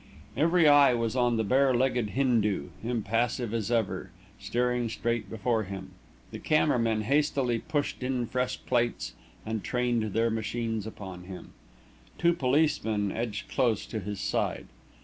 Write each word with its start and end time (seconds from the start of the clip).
Every 0.35 0.67
eye 0.67 0.95
was 0.95 1.15
on 1.15 1.37
the 1.37 1.43
bare 1.43 1.75
legged 1.75 2.09
Hindu, 2.17 2.69
impassive 2.83 3.53
as 3.53 3.69
ever, 3.69 4.09
staring 4.39 4.89
straight 4.89 5.29
before 5.29 5.65
him. 5.65 5.91
The 6.31 6.39
camera 6.39 6.79
men 6.79 7.01
hastily 7.01 7.59
pushed 7.59 8.01
in 8.01 8.25
fresh 8.25 8.59
plates 8.65 9.13
and 9.45 9.63
trained 9.63 10.01
their 10.13 10.31
machines 10.31 10.87
upon 10.87 11.25
him. 11.25 11.53
Two 12.17 12.33
policemen 12.33 13.11
edged 13.11 13.47
close 13.47 13.85
to 13.85 13.99
his 13.99 14.19
side. 14.19 14.65